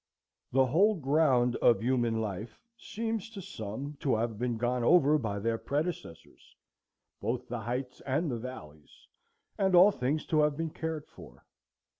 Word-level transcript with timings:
The 0.51 0.65
whole 0.65 0.95
ground 0.95 1.57
of 1.57 1.79
human 1.83 2.21
life 2.21 2.59
seems 2.75 3.29
to 3.29 3.39
some 3.43 3.97
to 3.99 4.15
have 4.15 4.39
been 4.39 4.57
gone 4.57 4.83
over 4.83 5.19
by 5.19 5.37
their 5.37 5.59
predecessors, 5.59 6.55
both 7.19 7.47
the 7.47 7.59
heights 7.59 8.01
and 8.03 8.31
the 8.31 8.39
valleys, 8.39 9.05
and 9.59 9.75
all 9.75 9.91
things 9.91 10.25
to 10.33 10.39
have 10.39 10.57
been 10.57 10.71
cared 10.71 11.05
for. 11.05 11.45